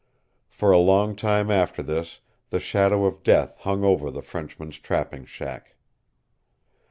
For 0.49 0.71
a 0.71 0.79
long 0.79 1.15
time 1.15 1.51
after 1.51 1.83
this 1.83 2.21
the 2.49 2.59
shadow 2.59 3.05
of 3.05 3.21
death 3.21 3.53
hung 3.59 3.83
over 3.83 4.09
the 4.09 4.23
Frenchman's 4.23 4.79
trapping 4.79 5.25
shack. 5.25 5.75